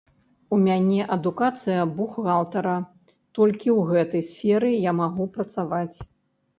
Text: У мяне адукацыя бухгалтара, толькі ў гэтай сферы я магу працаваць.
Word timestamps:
У 0.55 0.57
мяне 0.67 1.01
адукацыя 1.15 1.81
бухгалтара, 1.99 2.75
толькі 3.41 3.69
ў 3.77 3.81
гэтай 3.95 4.21
сферы 4.35 4.75
я 4.91 4.99
магу 5.05 5.33
працаваць. 5.41 5.97